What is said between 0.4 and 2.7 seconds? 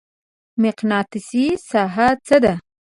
مقناطیسي ساحه څه ده؟